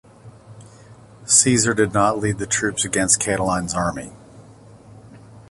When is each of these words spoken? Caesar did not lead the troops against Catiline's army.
Caesar 1.27 1.75
did 1.75 1.93
not 1.93 2.17
lead 2.17 2.39
the 2.39 2.47
troops 2.47 2.83
against 2.83 3.19
Catiline's 3.21 3.75
army. 3.75 4.11